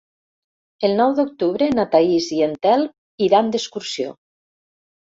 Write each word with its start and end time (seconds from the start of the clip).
El 0.89 0.95
nou 0.99 1.13
d'octubre 1.19 1.69
na 1.75 1.87
Thaís 1.93 2.31
i 2.39 2.43
en 2.49 2.59
Telm 2.67 2.91
iran 3.31 3.55
d'excursió. 3.57 4.21